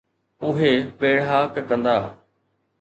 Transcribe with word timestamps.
اهي 0.45 0.71
ويڙهاڪ 0.99 1.53
ڪندا 1.69 1.95